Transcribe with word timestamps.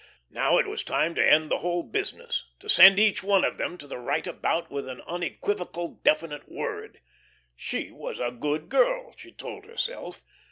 Now 0.31 0.57
it 0.57 0.65
was 0.65 0.81
time 0.81 1.13
to 1.13 1.23
end 1.23 1.51
the 1.51 1.59
whole 1.59 1.83
business, 1.83 2.45
to 2.59 2.67
send 2.67 2.97
each 2.99 3.21
one 3.21 3.43
of 3.45 3.59
them 3.59 3.77
to 3.77 3.85
the 3.85 3.99
right 3.99 4.25
about 4.25 4.71
with 4.71 4.87
an 4.89 4.99
unequivocal 5.01 5.99
definite 6.01 6.51
word. 6.51 7.01
She 7.55 7.91
was 7.91 8.17
a 8.17 8.31
good 8.31 8.67
girl, 8.67 9.13
she 9.15 9.31
told 9.31 9.65
herself. 9.65 10.25